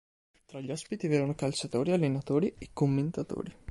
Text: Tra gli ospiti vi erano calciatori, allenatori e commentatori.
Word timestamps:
Tra 0.47 0.59
gli 0.59 0.71
ospiti 0.71 1.07
vi 1.07 1.13
erano 1.13 1.35
calciatori, 1.35 1.91
allenatori 1.91 2.55
e 2.57 2.71
commentatori. 2.73 3.55